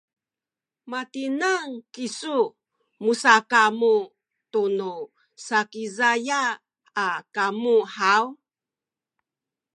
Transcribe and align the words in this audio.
matineng 0.91 1.69
kisu 1.93 2.37
musakamu 3.03 3.93
tunu 4.51 4.91
Sakizaya 5.45 6.41
a 7.05 7.07
kamu 7.35 7.75
haw? 7.95 8.25